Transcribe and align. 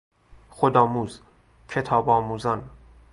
خودآموز، 0.49 1.21
کتاب 1.69 2.09
آموزان 2.09 2.69